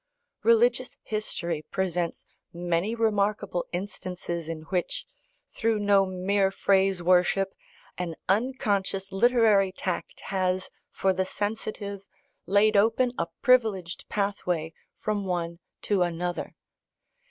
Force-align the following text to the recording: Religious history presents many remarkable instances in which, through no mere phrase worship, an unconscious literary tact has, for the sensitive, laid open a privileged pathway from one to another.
Religious 0.41 0.97
history 1.03 1.63
presents 1.69 2.25
many 2.51 2.95
remarkable 2.95 3.67
instances 3.71 4.49
in 4.49 4.61
which, 4.63 5.05
through 5.47 5.77
no 5.77 6.07
mere 6.07 6.49
phrase 6.49 7.03
worship, 7.03 7.53
an 7.99 8.15
unconscious 8.27 9.11
literary 9.11 9.71
tact 9.71 10.21
has, 10.21 10.71
for 10.89 11.13
the 11.13 11.23
sensitive, 11.27 12.01
laid 12.47 12.75
open 12.75 13.11
a 13.19 13.27
privileged 13.43 14.09
pathway 14.09 14.73
from 14.97 15.23
one 15.23 15.59
to 15.83 16.01
another. 16.01 16.55